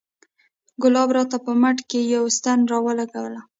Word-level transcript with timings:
ګلاب 0.81 1.09
راته 1.17 1.37
په 1.45 1.51
مټ 1.61 1.77
کښې 1.89 2.01
يوه 2.13 2.29
ستن 2.37 2.59
راولګوله. 2.71 3.41